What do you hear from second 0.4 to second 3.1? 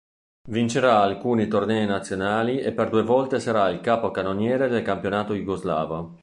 Vincerà alcuni tornei nazionali e per due